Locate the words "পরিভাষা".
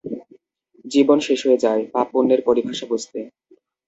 2.47-2.85